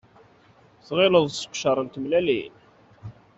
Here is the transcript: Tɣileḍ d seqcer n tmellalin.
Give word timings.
Tɣileḍ 0.87 1.25
d 1.29 1.33
seqcer 1.33 1.77
n 1.81 1.87
tmellalin. 1.87 2.55